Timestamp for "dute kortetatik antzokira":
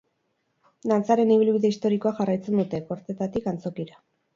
2.67-4.07